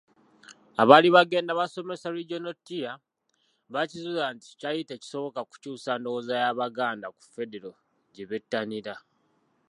[0.81, 2.93] Abaali bagenda basomesa Regional Tier
[3.71, 7.71] baakizuula nti kyali tekisoboka kukyusa ndowooza y’Abaganda ku Federo
[8.13, 8.93] gye bettanira.